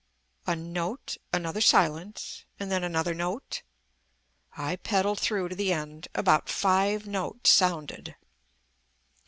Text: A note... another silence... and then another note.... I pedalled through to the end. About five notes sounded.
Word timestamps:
A 0.47 0.55
note... 0.55 1.17
another 1.31 1.61
silence... 1.61 2.43
and 2.59 2.71
then 2.71 2.83
another 2.83 3.13
note.... 3.13 3.61
I 4.57 4.77
pedalled 4.77 5.19
through 5.19 5.49
to 5.49 5.55
the 5.55 5.71
end. 5.73 6.07
About 6.15 6.49
five 6.49 7.05
notes 7.05 7.51
sounded. 7.51 8.15